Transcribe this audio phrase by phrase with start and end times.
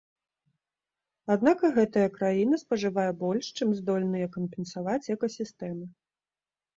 [1.33, 5.85] Аднак і гэтая краіна спажывае больш, чым здольныя кампенсаваць экасістэмы.